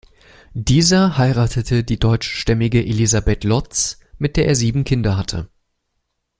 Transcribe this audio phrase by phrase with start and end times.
[0.55, 5.51] Dieser heiratete die deutschstämmige Elizabeth Lotz, mit der er sieben Kinder hatte.